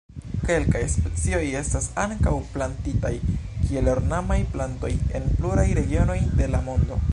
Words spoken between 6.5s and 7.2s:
la mondo.